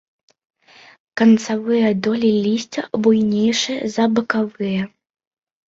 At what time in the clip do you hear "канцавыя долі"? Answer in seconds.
1.21-2.31